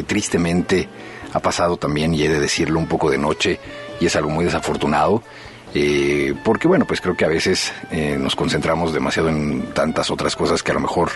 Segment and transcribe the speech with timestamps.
[0.06, 0.88] tristemente
[1.32, 3.58] ha pasado también, y he de decirlo un poco de noche,
[4.00, 5.22] y es algo muy desafortunado.
[5.72, 10.34] Eh, porque bueno, pues creo que a veces eh, nos concentramos demasiado en tantas otras
[10.34, 11.10] cosas que a lo mejor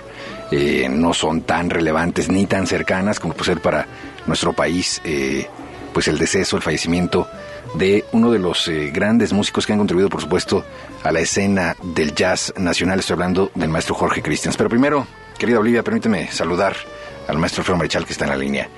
[0.53, 3.89] eh, no son tan relevantes ni tan cercanas como puede ser para
[4.27, 5.03] nuestro país,
[5.93, 7.29] pues el deceso, el fallecimiento
[7.75, 10.65] de uno de los grandes músicos que han contribuido, por supuesto,
[11.05, 12.99] a la escena del jazz nacional.
[12.99, 14.57] Estoy hablando del maestro Jorge Cristians.
[14.57, 15.07] Pero primero,
[15.39, 16.75] querida Olivia, permíteme saludar
[17.29, 18.69] al maestro Fernando Marichal que está en la línea.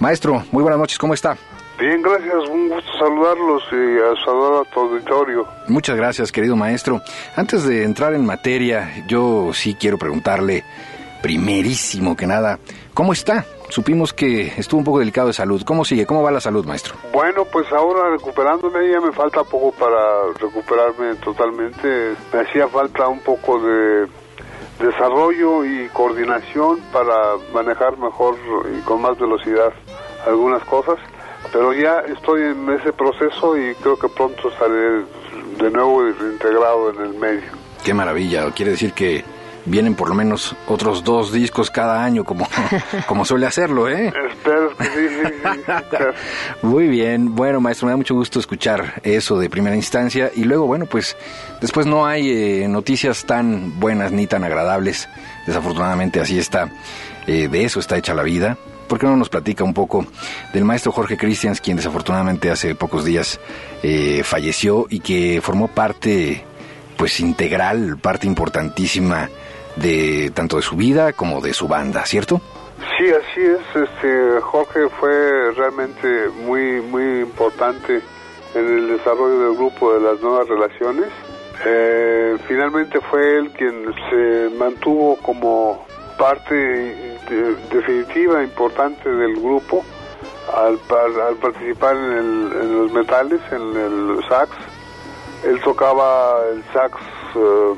[0.00, 1.36] Maestro, muy buenas noches, ¿cómo está?
[1.78, 5.48] Bien, gracias, un gusto saludarlos y a saludar a tu auditorio.
[5.68, 7.02] Muchas gracias, querido maestro.
[7.34, 10.64] Antes de entrar en materia, yo sí quiero preguntarle,
[11.20, 12.60] primerísimo que nada,
[12.92, 13.44] ¿cómo está?
[13.74, 15.60] Supimos que estuvo un poco delicado de salud.
[15.64, 16.06] ¿Cómo sigue?
[16.06, 16.94] ¿Cómo va la salud, maestro?
[17.12, 22.14] Bueno, pues ahora recuperándome ya me falta poco para recuperarme totalmente.
[22.32, 24.06] Me hacía falta un poco de
[24.78, 28.36] desarrollo y coordinación para manejar mejor
[28.78, 29.72] y con más velocidad
[30.24, 31.00] algunas cosas
[31.52, 35.04] pero ya estoy en ese proceso y creo que pronto estaré
[35.58, 37.50] de nuevo reintegrado en el medio.
[37.84, 39.24] Qué maravilla, quiere decir que
[39.66, 42.46] vienen por lo menos otros dos discos cada año, como,
[43.06, 44.12] como suele hacerlo, ¿eh?
[44.28, 45.54] Espero que sí, sí,
[46.62, 50.66] Muy bien, bueno, maestro, me da mucho gusto escuchar eso de primera instancia y luego,
[50.66, 51.16] bueno, pues
[51.60, 55.08] después no hay eh, noticias tan buenas ni tan agradables,
[55.46, 56.70] desafortunadamente así está,
[57.26, 58.56] eh, de eso está hecha la vida.
[58.84, 60.06] ¿por qué no nos platica un poco
[60.52, 63.40] del maestro Jorge Christians, quien desafortunadamente hace pocos días
[63.82, 66.44] eh, falleció y que formó parte,
[66.96, 69.30] pues integral, parte importantísima
[69.76, 72.40] de tanto de su vida como de su banda, ¿cierto?
[72.96, 73.82] Sí, así es.
[73.82, 78.00] Este Jorge fue realmente muy muy importante
[78.54, 81.06] en el desarrollo del grupo de las nuevas relaciones.
[81.64, 85.86] Eh, finalmente fue él quien se mantuvo como
[86.18, 87.18] parte
[87.70, 89.84] definitiva, importante del grupo
[90.54, 90.78] al,
[91.20, 94.50] al participar en, los metales, en el sax.
[95.44, 96.96] Él tocaba el sax
[97.36, 97.74] eh,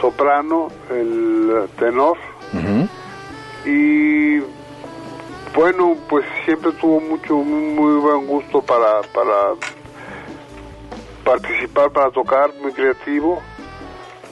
[0.00, 2.16] soprano, el tenor.
[3.64, 4.38] Y
[5.54, 9.54] bueno, pues siempre tuvo mucho, muy, buen gusto para, para
[11.24, 13.42] participar, para tocar, muy creativo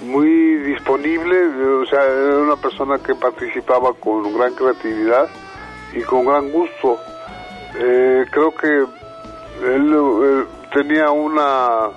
[0.02, 1.46] muy disponible,
[1.82, 5.28] o sea, era una persona que participaba con gran creatividad
[5.94, 6.98] y con gran gusto.
[7.78, 8.84] Eh, creo que
[9.64, 11.88] él tenía una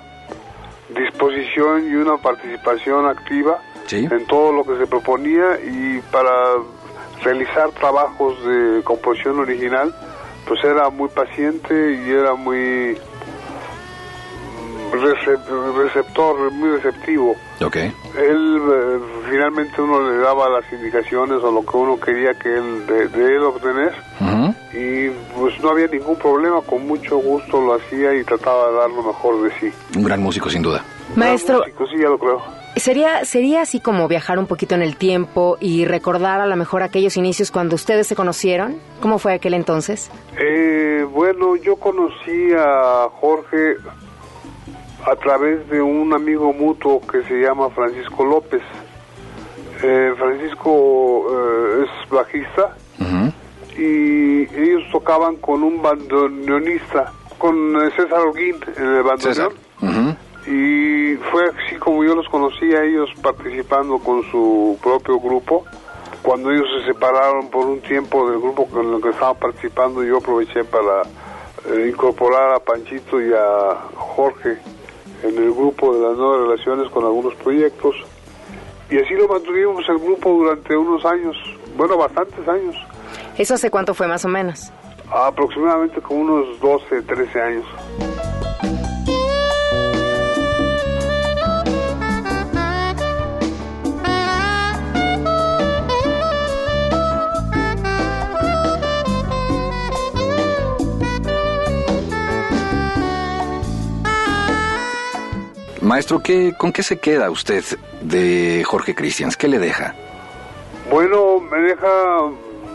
[0.94, 3.58] disposición y una participación activa
[3.90, 6.32] en todo lo que se proponía y para
[7.22, 9.94] realizar trabajos de composición original,
[10.46, 12.96] pues era muy paciente y era muy
[14.92, 17.36] receptor, muy receptivo.
[17.64, 17.92] Okay.
[18.18, 18.98] Él eh,
[19.30, 23.42] finalmente uno le daba las indicaciones o lo que uno quería que él de, él
[23.42, 23.92] obtener
[24.72, 28.90] y pues no había ningún problema, con mucho gusto lo hacía y trataba de dar
[28.90, 29.72] lo mejor de sí.
[29.96, 30.84] Un gran músico sin duda.
[31.16, 32.40] Maestro, sí, ya lo creo.
[32.76, 36.82] Sería, sería así como viajar un poquito en el tiempo y recordar a lo mejor
[36.82, 38.76] aquellos inicios cuando ustedes se conocieron.
[39.00, 40.10] ¿Cómo fue aquel entonces?
[40.38, 43.76] Eh, bueno, yo conocí a Jorge
[45.06, 48.62] a través de un amigo mutuo que se llama Francisco López.
[49.82, 52.76] Eh, Francisco eh, es bajista
[53.76, 59.52] y ellos tocaban con un bandoneonista, con César Holguín en el bandoneón.
[60.46, 65.64] Y fue así como yo los conocí a ellos participando con su propio grupo.
[66.22, 70.18] Cuando ellos se separaron por un tiempo del grupo con el que estaban participando, yo
[70.18, 71.02] aproveché para
[71.68, 74.58] eh, incorporar a Panchito y a Jorge
[75.22, 77.94] en el grupo de las nuevas relaciones con algunos proyectos
[78.90, 81.36] Y así lo mantuvimos el grupo durante unos años,
[81.76, 82.74] bueno, bastantes años.
[83.38, 84.72] ¿Eso hace cuánto fue más o menos?
[85.10, 87.66] Aproximadamente como unos 12, 13 años.
[105.90, 107.64] Maestro, ¿qué, ¿con qué se queda usted
[108.00, 109.36] de Jorge Cristians?
[109.36, 109.92] ¿Qué le deja?
[110.88, 112.26] Bueno, me deja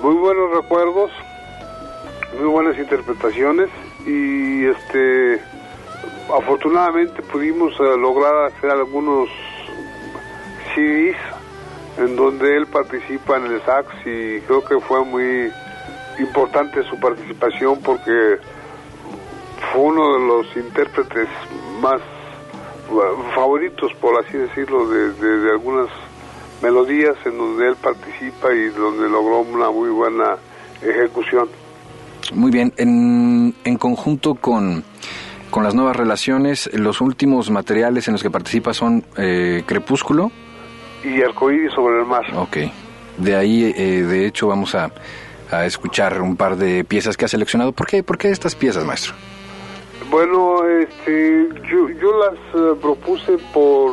[0.02, 1.12] muy buenos recuerdos,
[2.38, 3.70] muy buenas interpretaciones
[4.06, 5.42] y este
[6.38, 9.30] afortunadamente pudimos eh, lograr hacer algunos
[10.76, 11.16] CDs
[11.98, 15.50] en donde él participa en el sax y creo que fue muy
[16.20, 18.40] importante su participación porque
[19.72, 21.30] fue uno de los intérpretes
[21.80, 22.02] más
[23.34, 25.90] favoritos, por así decirlo, de, algunas
[26.62, 30.38] melodías en donde él participa y donde logró una muy buena
[30.82, 31.50] ejecución.
[32.34, 34.84] Muy bien, en, en conjunto con,
[35.50, 40.31] con las nuevas relaciones, los últimos materiales en los que participa son eh, Crepúsculo
[41.04, 42.26] y Arcoíris sobre el mar.
[42.36, 42.58] Ok,
[43.18, 44.92] de ahí eh, de hecho vamos a,
[45.52, 47.72] a, escuchar un par de piezas que ha seleccionado.
[47.72, 49.14] ¿Por qué, ¿Por qué estas piezas, maestro?
[50.16, 53.92] Bueno, este, yo, yo las eh, propuse por,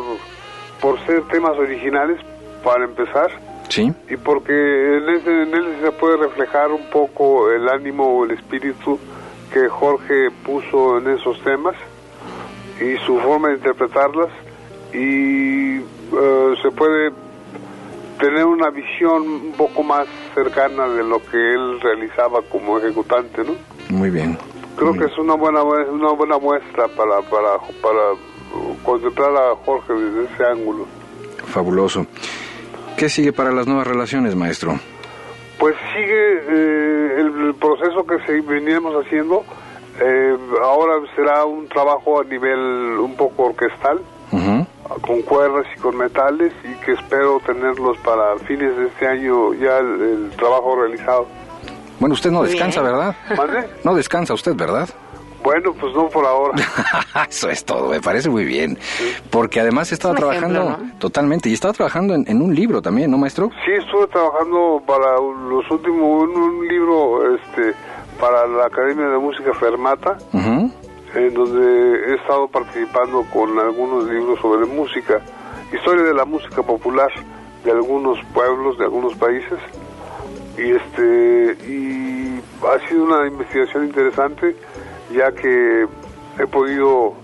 [0.81, 2.17] por ser temas originales,
[2.63, 3.29] para empezar.
[3.69, 3.93] Sí.
[4.09, 9.01] Y porque en, en él se puede reflejar un poco el ánimo o el espíritu
[9.53, 11.75] que Jorge puso en esos temas
[12.81, 14.29] y su forma de interpretarlas
[14.95, 17.11] y eh, se puede
[18.21, 23.55] tener una visión un poco más cercana de lo que él realizaba como ejecutante, ¿no?
[23.89, 24.39] Muy bien.
[24.77, 28.15] Creo que es una buena una buena muestra para para para
[28.85, 30.87] contemplar a Jorge desde ese ángulo.
[31.47, 32.07] Fabuloso.
[32.97, 34.79] ¿Qué sigue para las nuevas relaciones, maestro?
[35.59, 39.45] Pues sigue eh, el, proceso que se veníamos haciendo.
[40.01, 42.59] Eh, ahora será un trabajo a nivel
[42.99, 44.01] un poco orquestal,
[45.01, 49.79] con cuerdas y con metales, y que espero tenerlos para fines de este año ya
[49.79, 51.27] el trabajo realizado.
[52.02, 53.14] Bueno, usted no descansa, ¿verdad?
[53.84, 54.88] No descansa usted, ¿verdad?
[55.44, 56.54] Bueno, pues no por ahora.
[57.31, 58.76] Eso es todo, me parece muy bien.
[59.31, 63.50] Porque además estaba trabajando totalmente y estaba trabajando en, un libro también, ¿no, maestro?
[63.64, 67.72] Sí, estuve trabajando para los últimos, un, un libro este,
[68.19, 74.66] para la Academia de Música Fermata, en donde he estado participando con algunos libros sobre
[74.66, 75.20] música,
[75.72, 77.12] historia de la música popular
[77.62, 79.60] de algunos pueblos, de algunos países
[80.58, 84.54] y este y ha sido una investigación interesante
[85.14, 85.87] ya que
[86.38, 87.14] he podido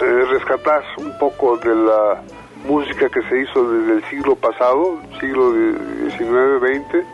[0.00, 2.22] eh, rescatar un poco de la
[2.64, 7.04] música que se hizo desde el siglo pasado, siglo XIX, XX,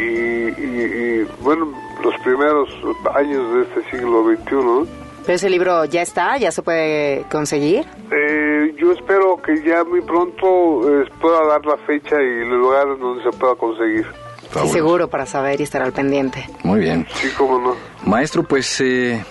[0.00, 1.72] y, bueno,
[2.04, 2.68] los primeros
[3.14, 4.88] años de este siglo XXI.
[5.26, 6.38] ¿Pero ese libro ya está?
[6.38, 7.84] ¿Ya se puede conseguir?
[8.10, 12.96] Eh, yo espero que ya muy pronto eh, pueda dar la fecha y el lugar
[12.98, 14.06] donde se pueda conseguir.
[14.52, 16.48] Sí, seguro, para saber y estar al pendiente.
[16.62, 17.06] Muy bien.
[17.20, 17.76] Sí, cómo no.
[18.04, 19.22] Maestro, pues eh,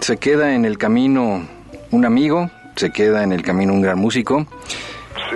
[0.00, 1.46] se queda en el camino
[1.90, 4.46] un amigo, se queda en el camino un gran músico.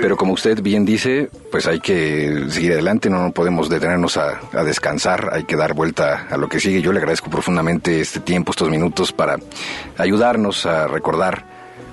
[0.00, 5.30] Pero como usted bien dice, pues hay que seguir adelante, no podemos detenernos a, descansar,
[5.32, 6.82] hay que dar vuelta a lo que sigue.
[6.82, 9.36] Yo le agradezco profundamente este tiempo, estos minutos para
[9.96, 11.44] ayudarnos a recordar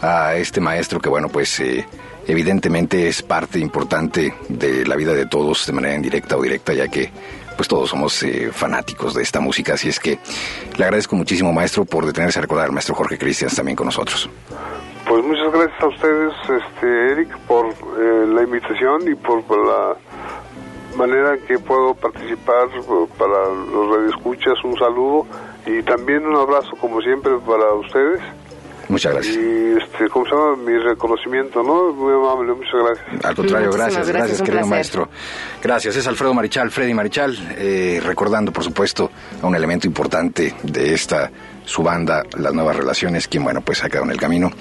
[0.01, 1.85] a este maestro que, bueno, pues eh,
[2.27, 6.87] evidentemente es parte importante de la vida de todos de manera indirecta o directa, ya
[6.87, 7.11] que
[7.55, 10.19] pues todos somos eh, fanáticos de esta música, así es que
[10.77, 14.29] le agradezco muchísimo, maestro, por detenerse a recordar al maestro Jorge Cristians también con nosotros.
[15.07, 19.95] Pues muchas gracias a ustedes, este, Eric, por eh, la invitación y por, la
[20.97, 22.69] manera que puedo participar
[23.17, 25.27] para los radioescuchas, un saludo
[25.65, 28.21] y también un abrazo como siempre para ustedes
[28.89, 29.35] Muchas gracias.
[29.35, 30.55] Y, este, ¿cómo se llama?
[30.57, 31.91] Mi reconocimiento, ¿no?
[31.93, 33.25] Muy amable, muchas gracias.
[33.25, 35.09] Al contrario, gracias, gracias, querido maestro.
[35.61, 39.09] Gracias, es Alfredo Marichal, Freddy Marichal, eh, recordando, por supuesto,
[39.41, 41.31] a un elemento importante de esta,
[41.63, 44.51] su banda, Las Nuevas Relaciones, quien, bueno, pues ha quedado en el camino,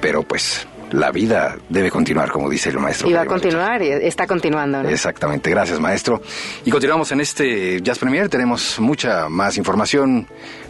[0.00, 3.08] pero pues la vida debe continuar, como dice el maestro.
[3.08, 4.82] Y va a continuar, y está continuando.
[4.82, 4.88] ¿no?
[4.88, 6.22] Exactamente, gracias maestro.
[6.64, 10.26] Y continuamos en este Jazz Premier, tenemos mucha más información.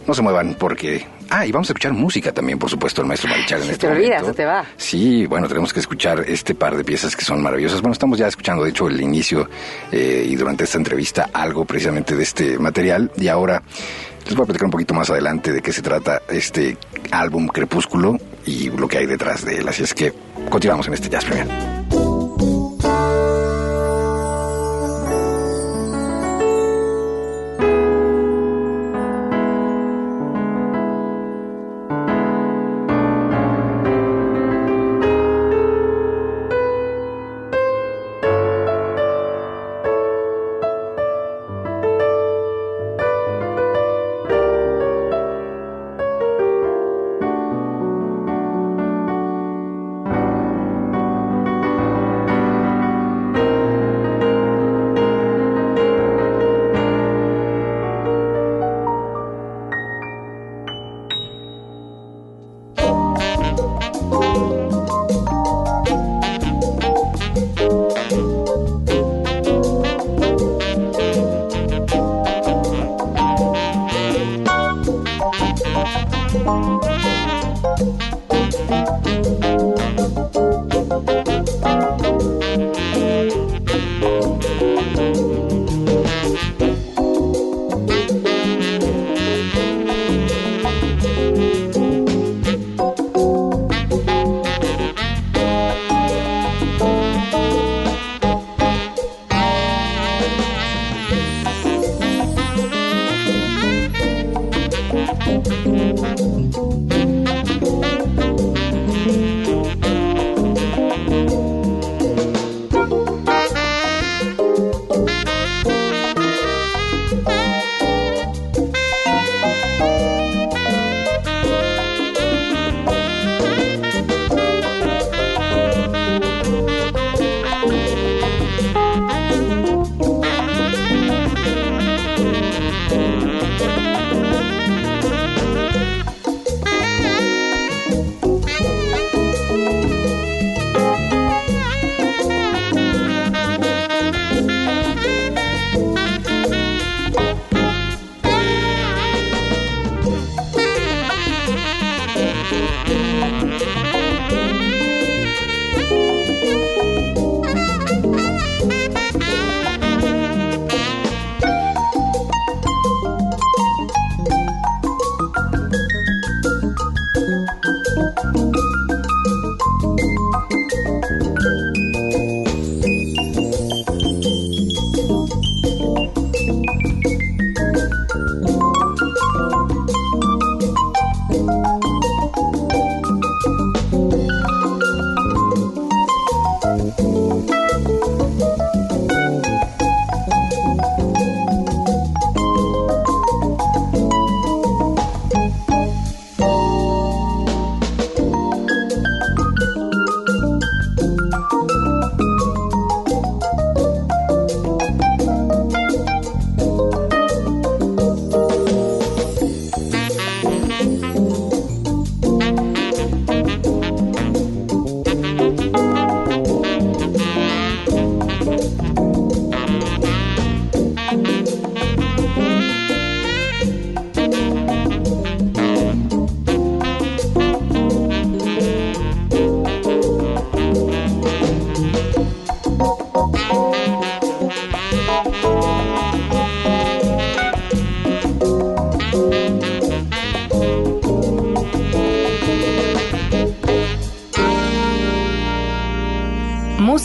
[0.07, 1.05] No se muevan porque...
[1.31, 3.93] Ah, y vamos a escuchar música también, por supuesto, el maestro Marichal en este te
[3.93, 4.65] olvidas, se te va.
[4.77, 7.81] Sí, bueno, tenemos que escuchar este par de piezas que son maravillosas.
[7.81, 9.47] Bueno, estamos ya escuchando, de hecho, el inicio
[9.91, 13.11] eh, y durante esta entrevista algo precisamente de este material.
[13.15, 13.61] Y ahora
[14.25, 16.77] les voy a platicar un poquito más adelante de qué se trata este
[17.11, 18.17] álbum Crepúsculo
[18.49, 19.67] y lo que hay detrás de él.
[19.67, 20.13] Así es que
[20.49, 21.47] continuamos en este Jazz Premier.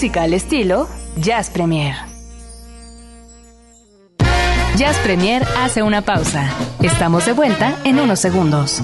[0.04, 1.94] Música al estilo Jazz Premier.
[4.76, 6.46] Jazz Premier hace una pausa.
[6.82, 8.82] Estamos de vuelta en unos segundos.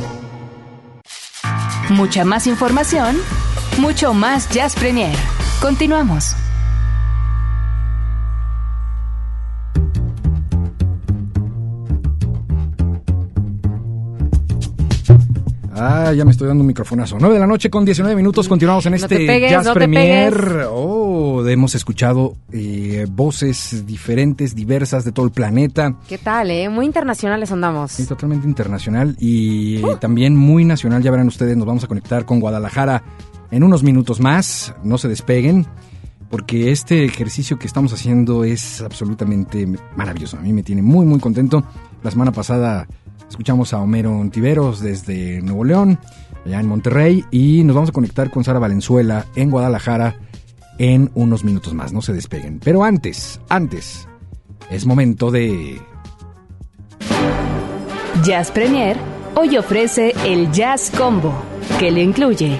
[1.91, 3.19] Mucha más información,
[3.77, 5.15] mucho más Jazz Premier.
[5.61, 6.37] Continuamos.
[15.81, 17.17] Ah, ya me estoy dando un microfonazo.
[17.19, 18.47] 9 de la noche con 19 minutos.
[18.49, 20.67] Continuamos en este Jazz Premier.
[21.49, 25.97] Hemos escuchado eh, voces diferentes, diversas de todo el planeta.
[26.09, 26.69] ¿Qué tal, eh?
[26.69, 27.93] Muy internacionales andamos.
[27.93, 29.97] Sí, totalmente internacional y uh.
[29.97, 31.03] también muy nacional.
[31.03, 33.03] Ya verán ustedes, nos vamos a conectar con Guadalajara
[33.51, 34.75] en unos minutos más.
[34.85, 35.67] No se despeguen
[36.29, 39.67] porque este ejercicio que estamos haciendo es absolutamente
[39.97, 40.37] maravilloso.
[40.37, 41.65] A mí me tiene muy, muy contento.
[42.03, 42.87] La semana pasada
[43.31, 46.01] Escuchamos a Homero Ontiveros desde Nuevo León,
[46.45, 50.17] allá en Monterrey, y nos vamos a conectar con Sara Valenzuela en Guadalajara
[50.81, 51.93] en unos minutos más.
[51.93, 52.59] No se despeguen.
[52.65, 54.09] Pero antes, antes,
[54.71, 55.81] es momento de...
[58.25, 58.97] Jazz Premier
[59.35, 61.33] hoy ofrece el Jazz Combo,
[61.79, 62.59] que le incluye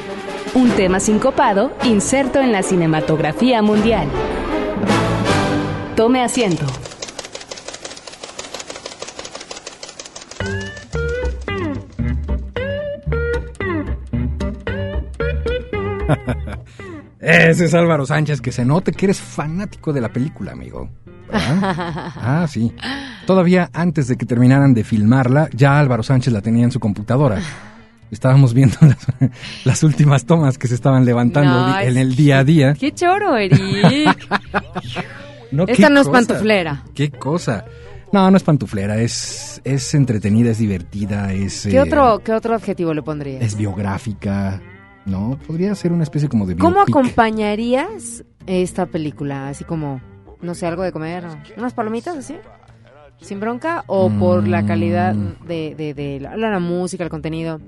[0.55, 4.09] un tema sincopado inserto en la cinematografía mundial.
[5.97, 6.67] Tome asiento.
[17.31, 20.91] Ese es Álvaro Sánchez, que se note que eres fanático de la película, amigo.
[21.33, 22.73] Ah, sí.
[23.25, 27.41] Todavía antes de que terminaran de filmarla, ya Álvaro Sánchez la tenía en su computadora.
[28.11, 28.77] Estábamos viendo
[29.65, 32.75] las, últimas tomas que se estaban levantando en el día a día.
[32.75, 33.61] ¡Qué choro, Eric!
[35.69, 36.83] Esta no es pantuflera.
[36.95, 37.65] ¿Qué cosa?
[38.13, 41.69] No, no es pantuflera, es, es entretenida, es divertida, es...
[41.71, 43.43] ¿Qué, otro, ¿Qué otro adjetivo le pondrías?
[43.43, 44.61] Es biográfica,
[45.07, 45.38] ¿no?
[45.47, 49.49] Podría ser una especie como de ¿Cómo acompañarías esta película?
[49.49, 50.00] Así como,
[50.40, 51.25] no sé, algo de comer,
[51.57, 52.37] unas palomitas así,
[53.21, 55.47] sin bronca, o por la calidad mm.
[55.47, 57.61] de, de, la, música, el contenido.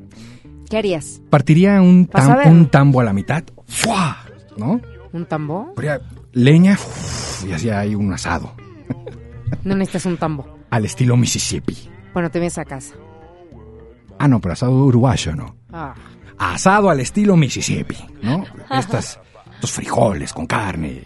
[0.69, 1.21] ¿Qué harías?
[1.29, 2.09] Partiría un,
[2.47, 4.19] un tambo a la mitad, ¡fua!
[4.57, 4.81] ¿no?
[5.13, 5.75] ¿Un tambo?
[6.33, 6.79] leña
[7.47, 8.55] y así hay un asado.
[9.65, 10.59] No necesitas un tambo.
[10.71, 11.91] Al estilo Mississippi.
[12.15, 12.95] Bueno, te vienes a casa.
[14.19, 15.57] Ah, no, pero asado uruguayo, ¿no?
[15.71, 15.95] Ah
[16.39, 18.45] asado al estilo Mississippi, ¿no?
[18.71, 19.19] Estas,
[19.55, 21.05] estos frijoles con carne.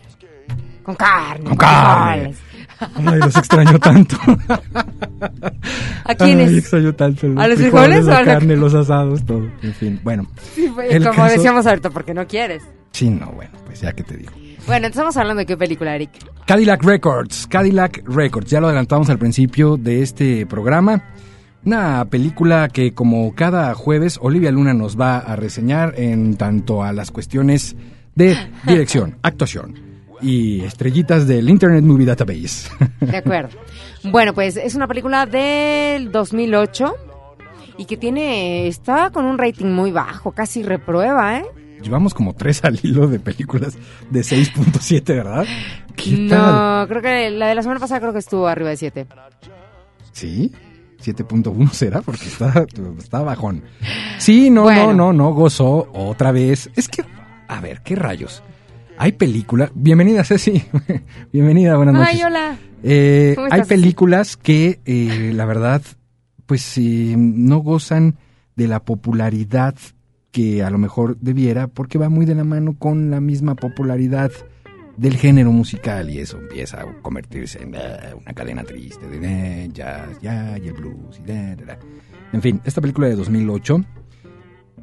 [0.83, 1.45] Con carne.
[1.45, 2.35] Con carne.
[2.79, 4.17] Ay, los extraño tanto.
[6.05, 6.51] ¿A quiénes?
[6.51, 7.27] Ay, extraño tanto.
[7.37, 9.51] ¿A los frijoles, o a la carne, los asados, todo.
[9.63, 10.27] En fin, bueno.
[10.55, 12.63] Sí, como decíamos ahorita, porque no quieres.
[12.93, 14.33] Sí, no, bueno, pues ya que te digo.
[14.67, 16.11] Bueno, estamos hablando de qué película, Eric.
[16.45, 17.47] Cadillac Records.
[17.47, 18.51] Cadillac Records.
[18.51, 21.03] Ya lo adelantamos al principio de este programa.
[21.67, 26.93] Una película que como cada jueves Olivia Luna nos va a reseñar en tanto a
[26.93, 27.75] las cuestiones
[28.15, 29.75] de dirección, actuación
[30.23, 32.71] y estrellitas del Internet Movie Database.
[33.01, 33.59] De acuerdo.
[34.05, 36.95] Bueno, pues es una película del 2008
[37.79, 41.47] y que tiene está con un rating muy bajo, casi reprueba, ¿eh?
[41.83, 43.77] Llevamos como tres al hilo de películas
[44.09, 45.45] de 6.7, ¿verdad?
[45.97, 49.07] ¿Qué no, creo que la de la semana pasada creo que estuvo arriba de 7.
[50.13, 50.53] ¿Sí?
[51.03, 52.67] 7.1 será, porque está,
[52.99, 53.63] está bajón.
[54.19, 56.71] Sí, no, no, no, no gozó otra vez.
[56.77, 57.05] Es que,
[57.49, 58.43] a ver, ¿qué rayos?
[58.99, 59.71] Hay películas.
[59.75, 60.63] Bienvenida, Ceci.
[61.33, 62.15] Bienvenida, buenas noches.
[62.15, 62.59] Ay, hola.
[62.83, 65.83] Eh, hay películas que, eh, la verdad,
[66.47, 68.17] pues eh, no gozan
[68.55, 69.75] de la popularidad
[70.31, 74.31] que a lo mejor debiera, porque va muy de la mano con la misma popularidad
[74.97, 79.69] del género musical y eso empieza a convertirse en eh, una cadena triste de eh,
[79.73, 81.31] jazz, ya y el blues y
[82.33, 83.85] En fin, esta película de 2008,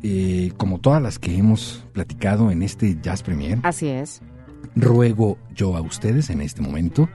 [0.04, 4.21] eh, como todas las que hemos platicado en este Jazz Premier, así es.
[4.76, 7.10] Ruego yo a ustedes en este momento,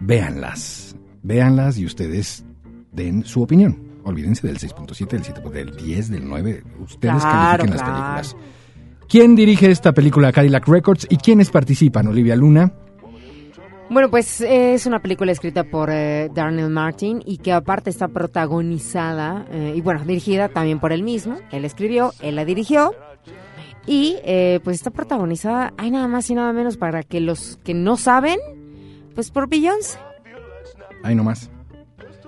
[0.00, 2.44] véanlas, véanlas y ustedes
[2.92, 3.94] den su opinión.
[4.04, 6.62] Olvídense del 6.7, del 7, del 10, del 9.
[6.80, 8.36] Ustedes califiquen las películas.
[9.08, 12.08] ¿Quién dirige esta película Cadillac Records y quiénes participan?
[12.08, 12.72] Olivia Luna.
[13.90, 19.44] Bueno, pues es una película escrita por eh, Darnell Martin y que aparte está protagonizada
[19.52, 21.36] eh, y bueno, dirigida también por él mismo.
[21.52, 22.92] Él escribió, él la dirigió
[23.86, 27.74] y eh, pues está protagonizada, hay nada más y nada menos para que los que
[27.74, 28.38] no saben,
[29.14, 29.98] pues por Beyoncé.
[31.02, 31.50] Hay más.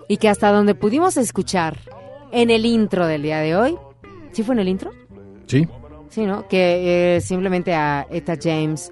[0.08, 1.78] Y que hasta donde pudimos escuchar
[2.32, 3.76] en el intro del día de hoy,
[4.32, 4.90] ¿sí fue en el intro?
[5.46, 5.66] Sí.
[6.08, 6.46] Sí, ¿no?
[6.48, 8.90] Que eh, simplemente a Eta James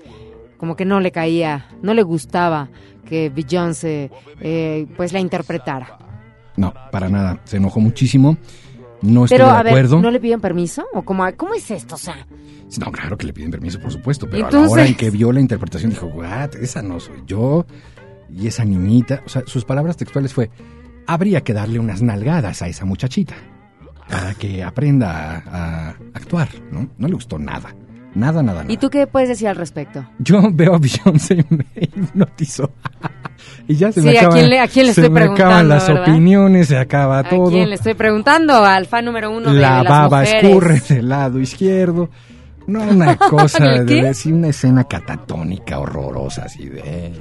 [0.58, 2.68] como que no le caía, no le gustaba
[3.08, 5.98] que Beyoncé eh, pues la interpretara.
[6.56, 7.40] No, para nada.
[7.44, 8.36] Se enojó muchísimo.
[9.02, 10.00] no estuve Pero, de a ver, acuerdo.
[10.00, 10.84] ¿no le piden permiso?
[10.94, 11.96] ¿O cómo, cómo es esto?
[11.96, 12.26] O sea,
[12.78, 15.10] No, claro que le piden permiso, por supuesto, pero a la Entonces- hora en que
[15.10, 17.66] vio la interpretación dijo, what, esa no soy yo,
[18.30, 20.50] y esa niñita, o sea, sus palabras textuales fue,
[21.06, 23.34] habría que darle unas nalgadas a esa muchachita
[24.08, 26.88] para que aprenda a, a actuar, ¿no?
[26.98, 27.74] No le gustó nada,
[28.14, 28.72] nada, nada, nada.
[28.72, 30.04] ¿y tú qué puedes decir al respecto?
[30.18, 32.70] Yo veo a Beyoncé y me hipnotizó.
[33.68, 35.20] y ya se Sí, me ¿a acaban, quién le- a quién le se estoy me
[35.20, 36.02] acaban preguntando, las verdad?
[36.02, 37.48] opiniones, se acaba todo.
[37.48, 38.64] ¿A quién le estoy preguntando?
[38.64, 40.44] Al fan número uno de la las baba mujeres.
[40.44, 42.10] escurre del lado izquierdo.
[42.66, 47.12] No, una cosa, de, sí, una escena catatónica, horrorosa, así de...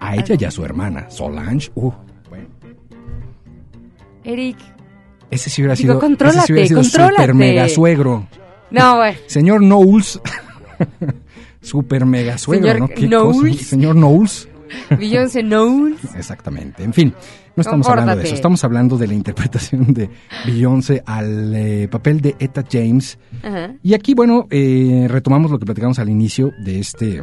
[0.00, 1.90] A ella y a su hermana, Solange, uh,
[2.28, 2.46] bueno,
[4.24, 4.58] Eric,
[5.34, 7.12] ese sí hubiera Digo, sido, ese sí hubiera sido contrólate.
[7.16, 8.26] super mega suegro.
[8.70, 9.16] no, güey.
[9.26, 10.20] Señor Knowles,
[11.60, 12.88] super mega suegro, Señor ¿no?
[12.94, 13.56] ¿Qué Knowles.
[13.56, 13.64] cosa?
[13.70, 14.48] Señor Knowles.
[14.98, 15.98] Beyoncé Knowles.
[16.16, 16.82] Exactamente.
[16.82, 17.14] En fin,
[17.54, 18.34] no estamos hablando de eso.
[18.34, 20.10] Estamos hablando de la interpretación de
[20.46, 23.18] Beyoncé al eh, papel de Etta James.
[23.42, 23.74] Ajá.
[23.82, 27.22] Y aquí, bueno, eh, retomamos lo que platicamos al inicio de este,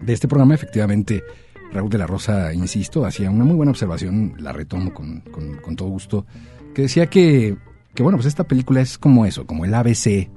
[0.00, 0.54] de este programa.
[0.54, 1.24] Efectivamente,
[1.72, 5.74] Raúl de la Rosa, insisto, hacía una muy buena observación, la retomo con, con- con
[5.76, 6.26] todo gusto,
[6.74, 7.56] que decía que,
[7.94, 10.28] que, bueno, pues esta película es como eso, como el ABC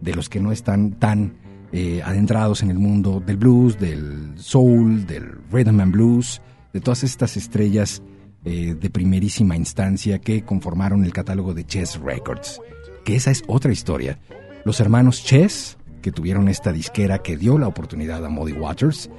[0.00, 1.34] de los que no están tan
[1.72, 7.04] eh, adentrados en el mundo del blues, del soul, del rhythm and blues, de todas
[7.04, 8.02] estas estrellas
[8.44, 12.60] eh, de primerísima instancia que conformaron el catálogo de Chess Records.
[13.04, 14.18] Que esa es otra historia.
[14.64, 19.10] Los hermanos Chess, que tuvieron esta disquera que dio la oportunidad a Muddy Waters,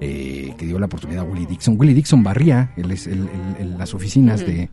[0.00, 1.78] eh, que dio la oportunidad a Willie Dixon.
[1.78, 4.68] Willie Dixon barría el- el- el- el- las oficinas de,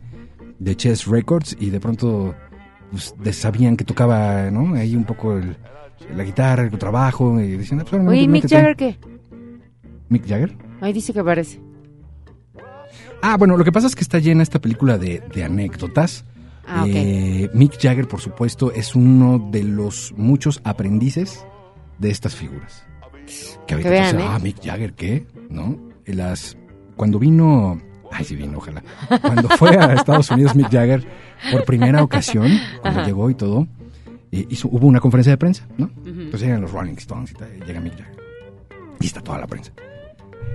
[0.58, 2.34] de Chess Records y de pronto
[2.90, 4.74] pues, sabían que tocaba ¿no?
[4.74, 5.56] ahí un poco el-
[6.14, 8.54] la guitarra, el trabajo, y decían, "Ah, pues, Oye, ¿y métete".
[8.56, 8.98] Mick Jagger qué?
[10.10, 10.56] Mick Jagger.
[10.82, 11.60] Ahí dice que parece.
[13.22, 16.24] Ah, bueno, lo que pasa es que está llena esta película de, de anécdotas.
[16.66, 16.90] Ah, ok.
[16.92, 21.44] Eh, Mick Jagger, por supuesto, es uno de los muchos aprendices
[21.98, 22.84] de estas figuras.
[23.66, 24.24] Que ahorita Que vean, ¿eh?
[24.28, 25.26] ah, Mick Jagger, ¿qué?
[25.48, 25.78] ¿No?
[26.04, 26.56] Las,
[26.96, 27.80] cuando vino,
[28.12, 28.82] ay, sí vino, ojalá.
[29.20, 31.04] Cuando fue a Estados Unidos Mick Jagger
[31.50, 32.48] por primera ocasión,
[32.80, 33.06] cuando Ajá.
[33.08, 33.66] llegó y todo,
[34.32, 35.90] eh, hizo, hubo una conferencia de prensa, ¿no?
[36.04, 38.16] Entonces llegan los Rolling Stones y, tal, y llega Mick Jagger.
[39.00, 39.72] Y está toda la prensa.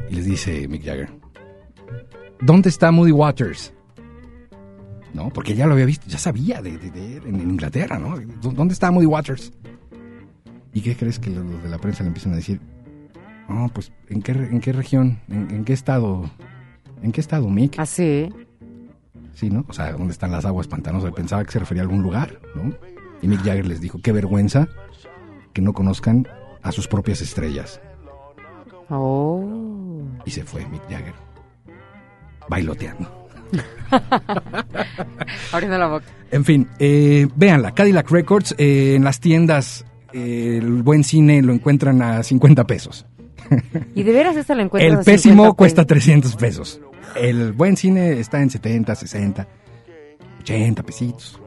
[0.09, 1.09] Y les dice Mick Jagger,
[2.41, 3.73] ¿dónde está Moody Waters?
[5.13, 5.29] ¿No?
[5.29, 8.15] Porque ya lo había visto, ya sabía de, de- de él en Inglaterra, ¿no?
[8.41, 9.51] ¿Dó- ¿Dónde está Moody Waters?
[10.73, 12.59] ¿Y qué crees que los de la prensa le empiezan a decir?
[13.49, 15.19] Oh, pues, ¿en qué, re- en qué región?
[15.27, 16.29] ¿En, en qué estado?
[17.01, 17.75] ¿En qué estado, Mick?
[17.77, 18.29] ¿Ah, sí?
[19.33, 19.65] Sí, ¿no?
[19.69, 21.13] O sea, ¿dónde están las aguas pantanosas?
[21.13, 22.73] Pensaba que se refería a algún lugar, ¿no?
[23.21, 24.67] Y Mick Jagger les dijo, qué vergüenza
[25.53, 26.27] que no conozcan
[26.61, 27.79] a sus propias estrellas.
[28.89, 30.01] Oh.
[30.25, 31.13] Y se fue Mick Jagger.
[32.49, 33.27] Bailoteando.
[35.51, 36.05] Abriendo la boca.
[36.31, 41.53] En fin, eh, véanla, Cadillac Records, eh, en las tiendas, eh, el buen cine lo
[41.53, 43.05] encuentran a 50 pesos.
[43.95, 45.87] ¿Y de veras esta la encuentras El a pésimo 50 cuesta pesos?
[46.05, 46.81] 300 pesos.
[47.15, 49.47] El buen cine está en 70, 60,
[50.41, 51.39] 80 pesitos.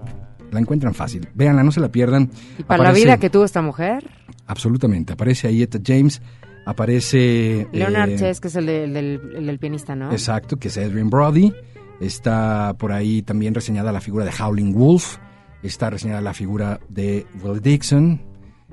[0.50, 1.28] La encuentran fácil.
[1.34, 2.30] Véanla, no se la pierdan.
[2.58, 4.04] ¿Y para la vida que tuvo esta mujer?
[4.46, 5.14] Absolutamente.
[5.14, 6.20] Aparece ahí Etta James,
[6.66, 7.66] aparece...
[7.72, 10.10] Leonard eh, Chess, que es el, de- el del, el del pianista, ¿no?
[10.12, 11.52] Exacto, que es Adrian Brody.
[12.00, 15.16] Está por ahí también reseñada la figura de Howling Wolf.
[15.62, 18.20] Está reseñada la figura de Will Dixon,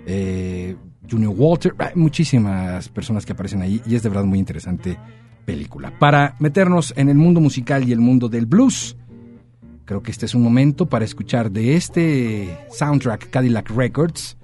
[0.07, 0.75] eh,
[1.09, 1.75] Junior Walter.
[1.77, 4.97] Hay muchísimas personas que aparecen ahí y es de verdad muy interesante
[5.45, 5.91] película.
[5.97, 8.95] Para meternos en el mundo musical y el mundo del blues,
[9.85, 14.37] creo que este es un momento para escuchar de este soundtrack Cadillac Records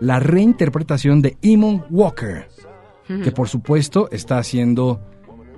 [0.00, 2.48] la reinterpretación de Eamon Walker
[3.18, 5.00] que por supuesto está haciendo,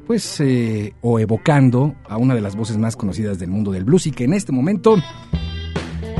[0.07, 4.07] pues, eh, o evocando a una de las voces más conocidas del mundo del blues
[4.07, 4.97] y que en este momento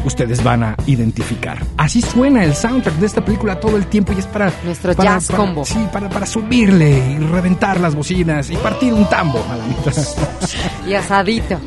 [0.05, 1.59] ustedes van a identificar.
[1.77, 4.53] Así suena el soundtrack de esta película todo el tiempo y es para...
[4.65, 5.65] Nuestro para- jazz para- combo.
[5.65, 9.93] Sí, para, para subirle y reventar las bocinas y partir un tambo a la mitad.
[10.87, 11.59] Y asadito.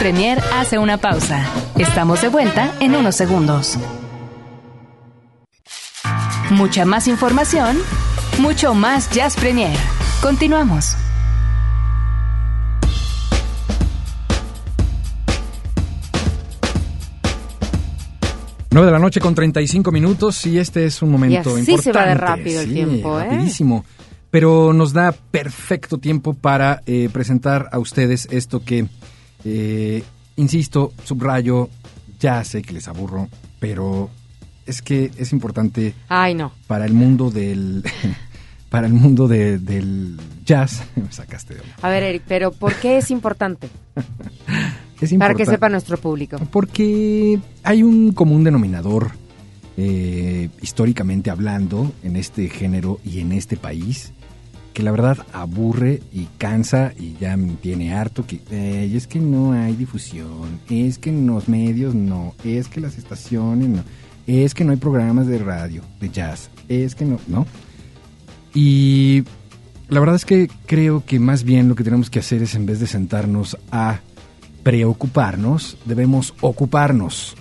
[0.00, 1.44] Premier hace una pausa.
[1.76, 3.76] Estamos de vuelta en unos segundos.
[6.52, 7.76] Mucha más información,
[8.38, 9.76] mucho más Jazz Premier.
[10.22, 10.96] Continuamos.
[18.70, 21.82] 9 de la noche con 35 minutos y este es un momento Y así importante.
[21.82, 23.24] se va de rápido el tiempo, ¿eh?
[23.24, 23.84] Rapidísimo.
[24.30, 28.86] Pero nos da perfecto tiempo para eh, presentar a ustedes esto que,
[29.44, 30.02] eh,
[30.36, 31.68] insisto, subrayo,
[32.18, 34.10] ya sé que les aburro, pero
[34.66, 36.52] es que es importante Ay, no.
[36.66, 37.82] para el mundo del...
[38.70, 40.82] para el mundo de- del jazz.
[40.96, 41.60] Me sacaste de...
[41.82, 43.68] A ver, Eric, pero ¿por qué es importante?
[45.00, 46.36] Es Para que sepa nuestro público.
[46.52, 49.12] Porque hay un común denominador,
[49.78, 54.12] eh, históricamente hablando, en este género y en este país,
[54.72, 59.52] que la verdad aburre y cansa y ya tiene harto que "Ey, es que no
[59.52, 63.82] hay difusión, es que los medios no, es que las estaciones no,
[64.26, 67.46] es que no hay programas de radio, de jazz, es que no, ¿no?
[68.54, 69.24] Y
[69.88, 72.66] la verdad es que creo que más bien lo que tenemos que hacer es en
[72.66, 74.00] vez de sentarnos a
[74.62, 77.36] preocuparnos, debemos ocuparnos.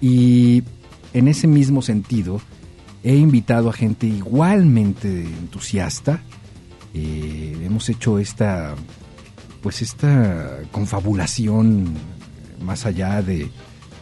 [0.00, 0.62] Y
[1.12, 2.40] en ese mismo sentido,
[3.02, 6.22] he invitado a gente igualmente entusiasta.
[6.98, 8.74] Eh, hemos hecho esta,
[9.62, 11.94] pues esta confabulación
[12.60, 13.50] más allá de,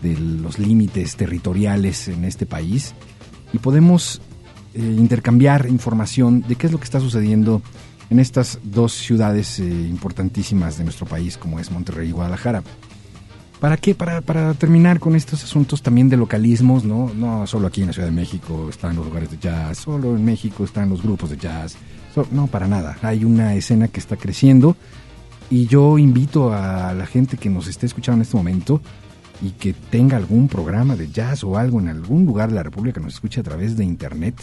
[0.00, 2.94] de los límites territoriales en este país
[3.52, 4.22] y podemos
[4.72, 7.60] eh, intercambiar información de qué es lo que está sucediendo
[8.08, 12.62] en estas dos ciudades eh, importantísimas de nuestro país, como es Monterrey y Guadalajara.
[13.60, 13.94] ¿Para qué?
[13.94, 17.12] Para, para terminar con estos asuntos también de localismos, ¿no?
[17.14, 20.24] No solo aquí en la Ciudad de México están los lugares de jazz, solo en
[20.24, 21.76] México están los grupos de jazz.
[22.16, 22.96] So- no, para nada.
[23.02, 24.74] Hay una escena que está creciendo
[25.50, 28.80] y yo invito a la gente que nos esté escuchando en este momento
[29.42, 32.98] y que tenga algún programa de jazz o algo en algún lugar de la República
[33.00, 34.34] que nos escuche a través de internet,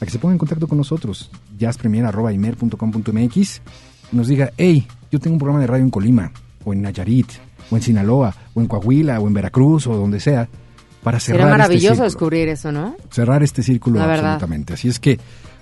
[0.00, 3.60] a que se ponga en contacto con nosotros, jazzpremier.com.mx,
[4.12, 6.32] y nos diga, hey, yo tengo un programa de radio en Colima,
[6.64, 7.28] o en Nayarit,
[7.70, 10.48] o en Sinaloa, o en Coahuila, o en Veracruz, o donde sea,
[11.02, 12.96] para cerrar Será maravilloso este círculo descubrir eso, ¿no?
[13.10, 14.34] cerrar este círculo La verdad.
[14.34, 14.74] absolutamente.
[14.74, 15.18] Así es que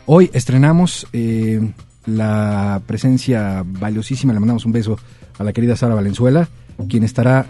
[0.06, 1.72] hoy estrenamos eh,
[2.06, 4.98] la presencia valiosísima, le mandamos un beso
[5.38, 6.48] a la querida Sara Valenzuela,
[6.88, 7.46] quien estará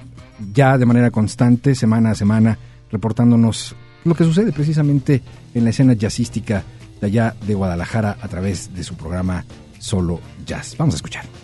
[0.53, 2.59] ya de manera constante, semana a semana,
[2.91, 5.23] reportándonos lo que sucede precisamente
[5.55, 6.63] en la escena jazzística
[7.01, 9.45] de allá de Guadalajara a través de su programa
[9.79, 10.77] Solo Jazz.
[10.79, 11.44] Vamos a escuchar.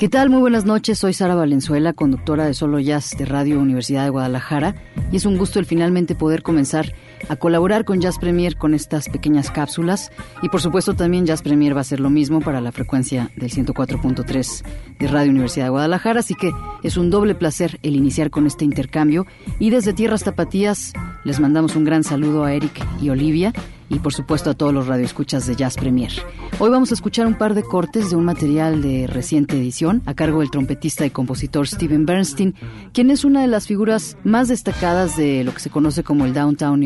[0.00, 0.30] ¿Qué tal?
[0.30, 0.98] Muy buenas noches.
[0.98, 4.74] Soy Sara Valenzuela, conductora de Solo Jazz de Radio Universidad de Guadalajara.
[5.12, 6.94] Y es un gusto el finalmente poder comenzar
[7.30, 10.10] a colaborar con Jazz Premier con estas pequeñas cápsulas.
[10.42, 13.52] Y por supuesto también Jazz Premier va a ser lo mismo para la frecuencia del
[13.52, 14.64] 104.3
[14.98, 16.20] de Radio Universidad de Guadalajara.
[16.20, 16.50] Así que
[16.82, 19.26] es un doble placer el iniciar con este intercambio.
[19.60, 23.52] Y desde Tierras Tapatías les mandamos un gran saludo a Eric y Olivia
[23.90, 26.12] y por supuesto a todos los radioescuchas de Jazz Premier.
[26.58, 30.14] Hoy vamos a escuchar un par de cortes de un material de reciente edición a
[30.14, 32.54] cargo del trompetista y compositor Steven Bernstein,
[32.92, 36.32] quien es una de las figuras más destacadas de lo que se conoce como el
[36.32, 36.82] downtown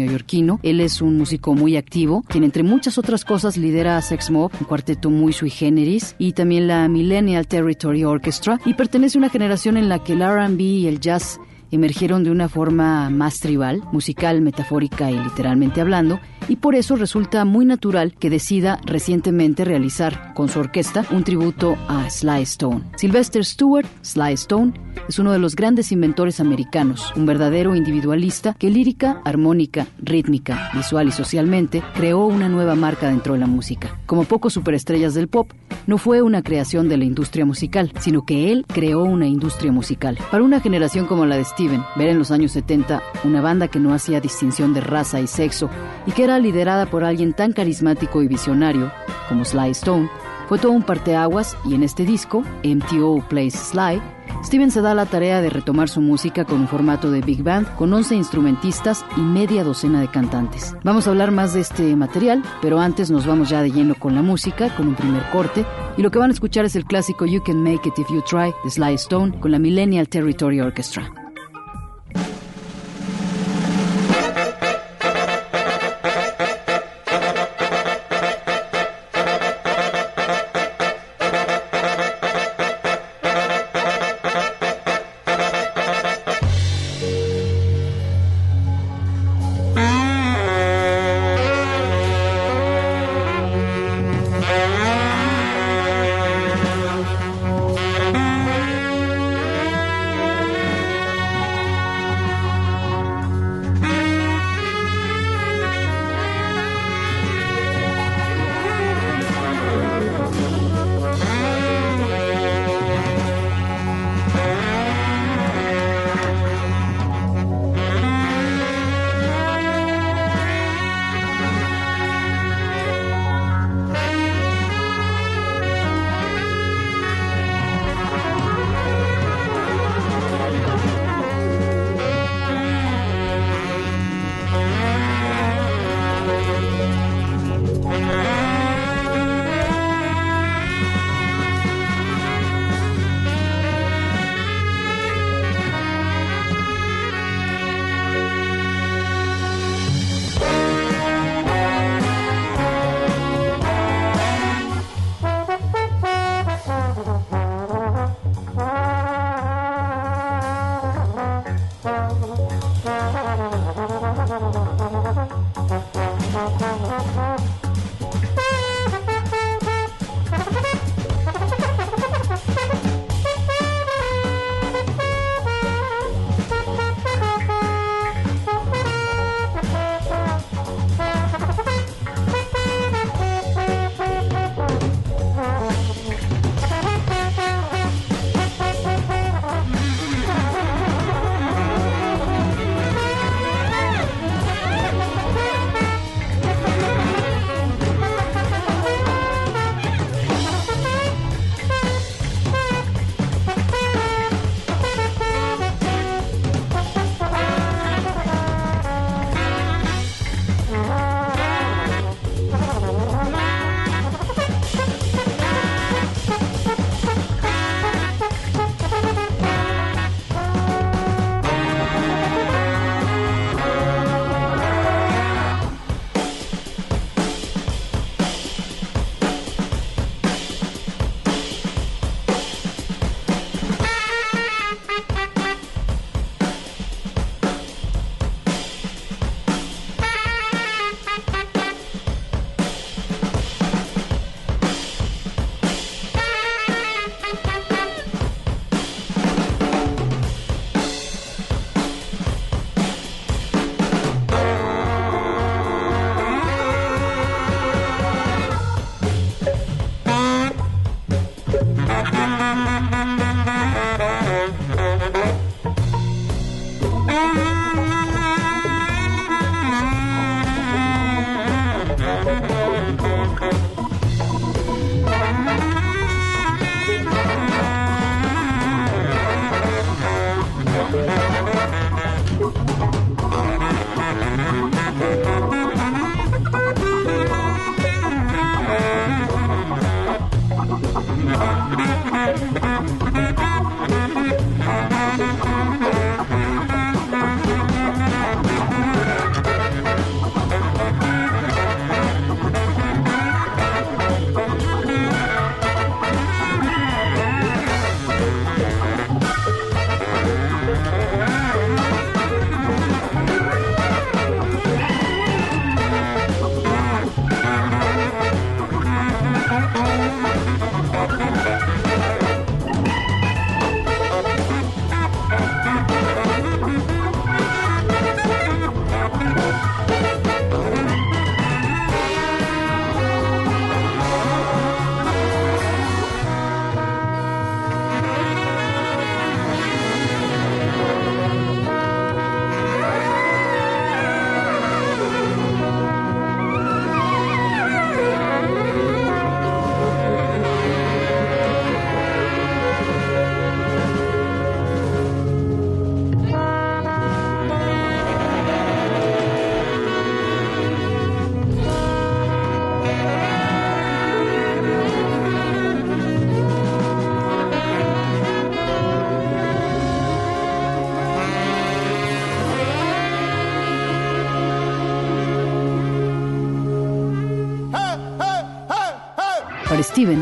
[0.63, 4.51] Él es un músico muy activo, quien entre muchas otras cosas lidera a Sex Mob,
[4.59, 9.29] un cuarteto muy sui generis, y también la Millennial Territory Orchestra, y pertenece a una
[9.29, 11.39] generación en la que el R&B y el jazz
[11.71, 17.45] emergieron de una forma más tribal, musical, metafórica y literalmente hablando, y por eso resulta
[17.45, 22.83] muy natural que decida recientemente realizar con su orquesta un tributo a Sly Stone.
[22.97, 24.73] Sylvester Stewart, Sly Stone,
[25.09, 31.09] es uno de los grandes inventores americanos, un verdadero individualista que lírica, armónica, rítmica, visual
[31.09, 33.99] y socialmente creó una nueva marca dentro de la música.
[34.07, 35.51] Como pocos superestrellas del pop,
[35.87, 40.19] no fue una creación de la industria musical, sino que él creó una industria musical.
[40.31, 43.81] Para una generación como la de Steven, ver en los años 70 una banda que
[43.81, 45.71] no hacía distinción de raza y sexo
[46.07, 48.93] y que era liderada por alguien tan carismático y visionario
[49.31, 50.11] como Sly Stone,
[50.47, 54.03] fue todo un parteaguas y en este disco, MTO Plays Sly,
[54.45, 57.75] Steven se da la tarea de retomar su música con un formato de big band
[57.77, 60.77] con 11 instrumentistas y media docena de cantantes.
[60.85, 64.15] Vamos a hablar más de este material, pero antes nos vamos ya de lleno con
[64.15, 65.65] la música, con un primer corte,
[65.97, 68.21] y lo que van a escuchar es el clásico You Can Make It If You
[68.21, 71.24] Try de Sly Stone con la Millennial Territory Orchestra.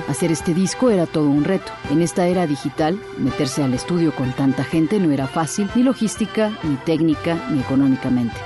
[0.08, 1.72] Hacer este disco era todo un reto.
[1.90, 6.52] En esta era digital, meterse al estudio con tanta gente no era fácil, ni logística,
[6.62, 8.36] ni técnica, ni económicamente.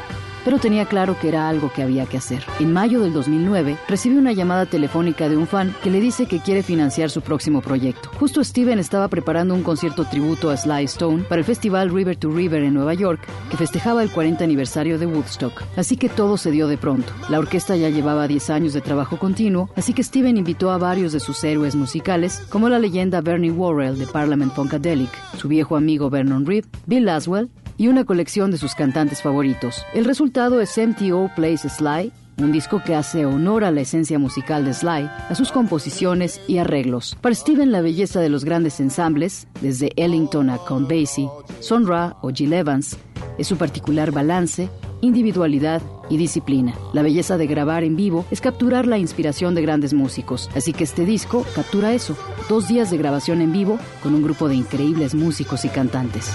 [0.47, 2.44] Pero tenía claro que era algo que había que hacer.
[2.61, 6.38] En mayo del 2009, recibe una llamada telefónica de un fan que le dice que
[6.38, 8.11] quiere financiar su próximo proyecto.
[8.20, 12.30] Justo Steven estaba preparando un concierto tributo a Sly Stone para el festival River to
[12.30, 15.64] River en Nueva York, que festejaba el 40 aniversario de Woodstock.
[15.76, 17.12] Así que todo se dio de pronto.
[17.28, 21.12] La orquesta ya llevaba 10 años de trabajo continuo, así que Steven invitó a varios
[21.12, 26.09] de sus héroes musicales, como la leyenda Bernie Worrell de Parliament Funkadelic, su viejo amigo
[26.09, 29.85] Vernon Reed, Bill Laswell y una colección de sus cantantes favoritos.
[29.95, 34.64] El resultado es MTO Plays Sly, un disco que hace honor a la esencia musical
[34.64, 37.16] de Sly, a sus composiciones y arreglos.
[37.20, 42.16] Para Steven, la belleza de los grandes ensambles, desde Ellington a Count Basie, Son Ra
[42.20, 42.99] o Jill Evans,
[43.39, 44.68] es su particular balance,
[45.01, 46.74] individualidad y disciplina.
[46.93, 50.85] La belleza de grabar en vivo es capturar la inspiración de grandes músicos, así que
[50.85, 52.16] este disco captura eso,
[52.49, 56.33] dos días de grabación en vivo con un grupo de increíbles músicos y cantantes.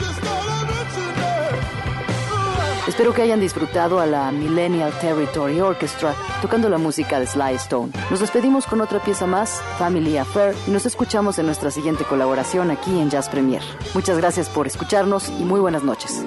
[2.91, 7.93] Espero que hayan disfrutado a la Millennial Territory Orchestra tocando la música de Sly Stone.
[8.09, 12.69] Nos despedimos con otra pieza más, Family Affair, y nos escuchamos en nuestra siguiente colaboración
[12.69, 13.61] aquí en Jazz Premier.
[13.93, 16.25] Muchas gracias por escucharnos y muy buenas noches.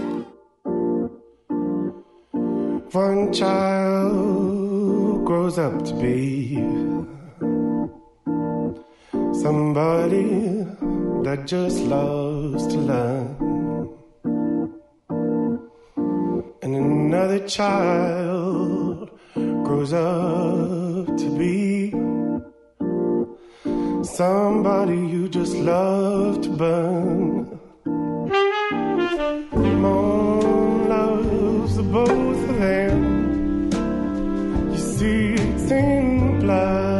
[16.64, 21.90] And another child grows up to be
[24.02, 27.60] somebody you just love to burn.
[29.82, 33.70] Mom loves the both of them.
[34.72, 36.93] You see, it's in blood.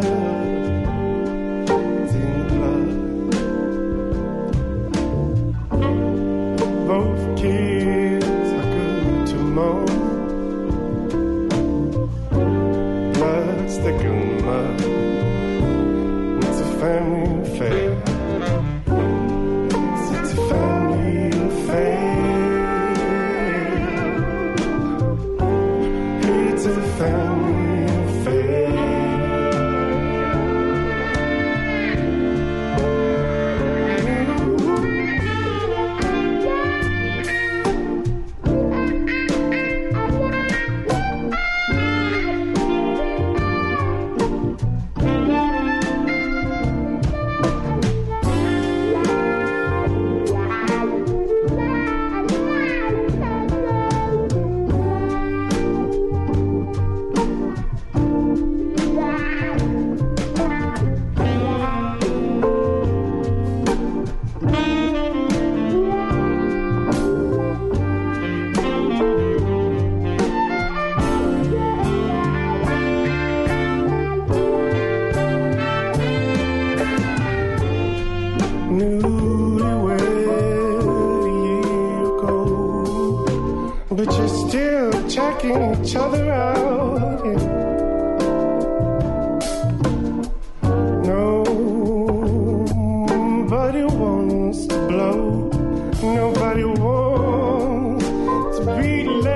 [98.84, 99.33] To be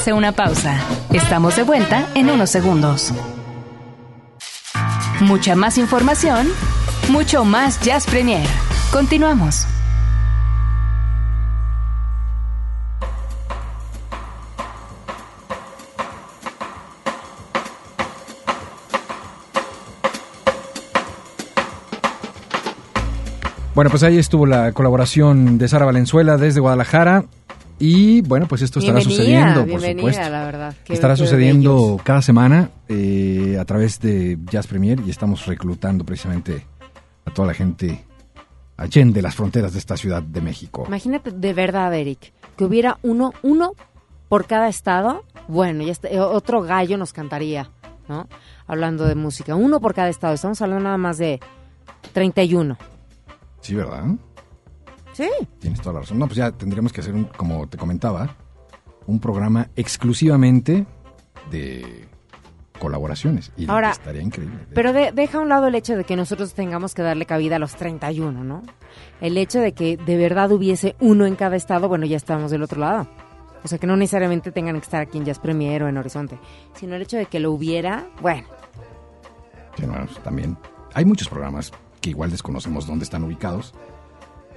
[0.00, 0.80] hace una pausa.
[1.12, 3.12] Estamos de vuelta en unos segundos.
[5.20, 6.48] Mucha más información,
[7.10, 8.46] mucho más Jazz Premier.
[8.90, 9.66] Continuamos.
[23.74, 27.24] Bueno, pues ahí estuvo la colaboración de Sara Valenzuela desde Guadalajara.
[27.82, 30.30] Y bueno, pues esto estará Bienvenida, sucediendo, por supuesto.
[30.30, 30.74] la verdad.
[30.84, 36.66] Qué- estará sucediendo cada semana eh, a través de Jazz Premier y estamos reclutando precisamente
[37.24, 38.04] a toda la gente
[38.76, 40.84] allende las fronteras de esta ciudad de México.
[40.86, 43.72] Imagínate de verdad, Eric, que hubiera uno, uno
[44.28, 45.24] por cada estado.
[45.48, 47.70] Bueno, ya está- eh, otro gallo nos cantaría,
[48.08, 48.28] ¿no?
[48.66, 49.54] Hablando de música.
[49.54, 50.34] Uno por cada estado.
[50.34, 51.40] Estamos hablando nada más de
[52.12, 52.76] 31.
[53.62, 54.04] Sí, ¿verdad?
[55.24, 55.46] Sí.
[55.60, 56.18] Tienes toda la razón.
[56.18, 58.36] No, pues ya tendríamos que hacer, un, como te comentaba,
[59.06, 60.86] un programa exclusivamente
[61.50, 62.08] de
[62.78, 63.52] colaboraciones.
[63.56, 64.58] Y Ahora, estaría increíble.
[64.74, 67.56] Pero de- deja a un lado el hecho de que nosotros tengamos que darle cabida
[67.56, 68.62] a los 31, ¿no?
[69.20, 72.62] El hecho de que de verdad hubiese uno en cada estado, bueno, ya estamos del
[72.62, 73.06] otro lado.
[73.62, 76.38] O sea, que no necesariamente tengan que estar aquí en Jazz Premier o en Horizonte,
[76.74, 78.44] sino el hecho de que lo hubiera, bueno,
[79.76, 80.56] Sí, bueno, también
[80.94, 83.74] hay muchos programas que igual desconocemos dónde están ubicados.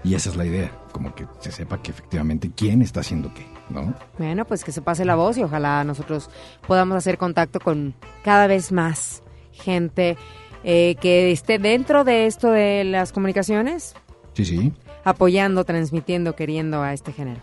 [0.04, 3.46] Y esa es la idea, como que se sepa que efectivamente quién está haciendo qué,
[3.70, 3.94] ¿no?
[4.18, 6.30] Bueno, pues que se pase la voz y ojalá nosotros
[6.68, 7.94] podamos hacer contacto con
[8.24, 9.24] cada vez más
[9.54, 10.18] gente
[10.66, 13.96] eh, que esté dentro de esto de las comunicaciones,
[14.34, 14.74] Sí, sí.
[15.06, 17.42] apoyando, transmitiendo, queriendo a este género.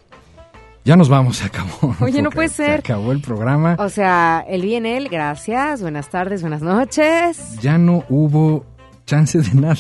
[0.84, 1.94] Ya nos vamos, se acabó.
[2.00, 2.80] Oye, no puede Se ser.
[2.80, 3.76] acabó el programa.
[3.78, 7.56] O sea, el bien él, gracias, buenas tardes, buenas noches.
[7.60, 8.64] Ya no hubo
[9.06, 9.76] chance de nada.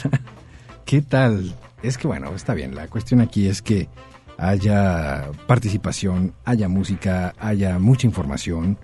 [0.84, 1.54] ¿Qué tal?
[1.82, 2.74] Es que bueno, está bien.
[2.74, 3.88] La cuestión aquí es que
[4.36, 8.78] haya participación, haya música, haya mucha información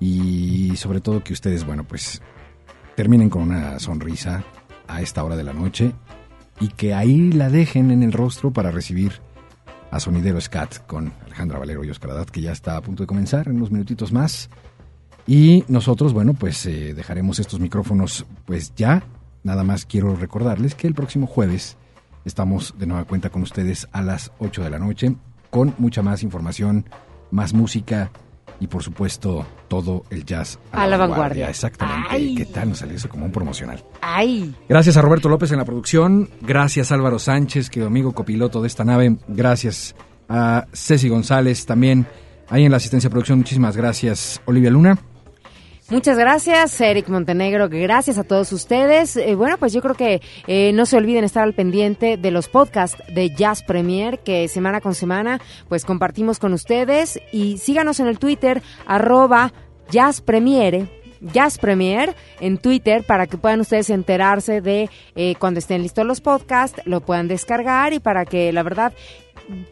[0.00, 2.22] y sobre todo que ustedes, bueno, pues
[2.96, 4.44] terminen con una sonrisa
[4.86, 5.92] a esta hora de la noche
[6.60, 9.20] y que ahí la dejen en el rostro para recibir
[9.90, 13.06] a Sonidero Scat con Alejandra Valero y Oscar Haddad, que ya está a punto de
[13.06, 14.50] comenzar en unos minutitos más.
[15.26, 19.02] Y nosotros, bueno, pues eh, dejaremos estos micrófonos pues ya.
[19.44, 21.76] Nada más quiero recordarles que el próximo jueves
[22.28, 25.16] estamos de nueva cuenta con ustedes a las 8 de la noche
[25.50, 26.84] con mucha más información,
[27.30, 28.10] más música
[28.60, 31.48] y por supuesto todo el jazz A la vanguardia.
[31.48, 32.08] Exactamente.
[32.10, 32.34] Ay.
[32.34, 33.82] ¿Qué tal nos salió eso como un promocional?
[34.00, 34.54] ¡Ay!
[34.68, 36.28] Gracias a Roberto López en la producción.
[36.42, 39.16] Gracias Álvaro Sánchez, que amigo copiloto de esta nave.
[39.28, 39.94] Gracias
[40.28, 42.06] a Ceci González también.
[42.50, 44.40] Ahí en la asistencia de producción, muchísimas gracias.
[44.46, 44.98] Olivia Luna.
[45.90, 47.70] Muchas gracias, Eric Montenegro.
[47.70, 49.16] Gracias a todos ustedes.
[49.16, 52.48] Eh, bueno, pues yo creo que eh, no se olviden estar al pendiente de los
[52.48, 58.06] podcasts de Jazz Premier que semana con semana pues compartimos con ustedes y síganos en
[58.06, 59.54] el Twitter arroba
[59.90, 60.88] Jazz Premiere.
[61.20, 66.20] Jazz Premier en Twitter para que puedan ustedes enterarse de eh, cuando estén listos los
[66.20, 68.92] podcasts, lo puedan descargar y para que la verdad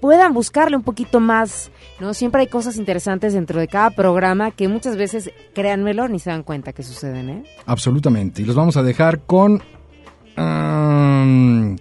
[0.01, 1.70] puedan buscarle un poquito más,
[2.01, 2.14] ¿no?
[2.14, 6.43] Siempre hay cosas interesantes dentro de cada programa que muchas veces, créanmelo, ni se dan
[6.43, 7.45] cuenta que suceden, ¿eh?
[7.66, 8.43] Absolutamente.
[8.43, 9.62] Y los vamos a dejar con...
[10.37, 11.77] um,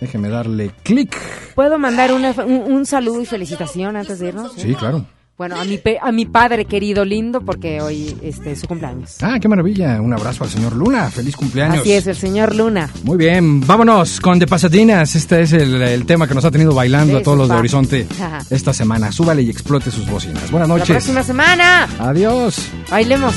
[0.00, 1.16] déjeme darle clic.
[1.54, 4.52] ¿Puedo mandar una- un, un saludo y felicitación antes de irnos?
[4.54, 5.04] Sí, claro.
[5.38, 9.18] Bueno, a mi, pe- a mi padre querido lindo, porque hoy este, es su cumpleaños.
[9.22, 10.00] Ah, qué maravilla.
[10.02, 11.08] Un abrazo al señor Luna.
[11.12, 11.78] Feliz cumpleaños.
[11.82, 12.90] Así es, el señor Luna.
[13.04, 15.14] Muy bien, vámonos con De Pasadinas.
[15.14, 17.54] Este es el, el tema que nos ha tenido bailando Sí, a todos los de.
[17.54, 18.40] Horizonte Ajá.
[18.50, 19.12] esta semana.
[19.12, 20.50] Súbale y explote sus bocinas.
[20.50, 20.90] Buenas La noches.
[20.90, 22.68] próxima semana, Adiós.
[22.90, 23.36] bailemos.